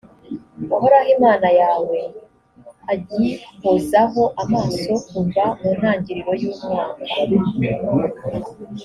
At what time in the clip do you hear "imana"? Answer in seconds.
1.17-1.47